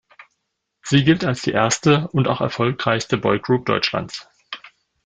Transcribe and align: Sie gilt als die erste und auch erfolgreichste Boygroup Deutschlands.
Sie 0.81 1.03
gilt 1.03 1.23
als 1.23 1.43
die 1.43 1.51
erste 1.51 2.07
und 2.07 2.27
auch 2.27 2.41
erfolgreichste 2.41 3.19
Boygroup 3.19 3.67
Deutschlands. 3.67 4.27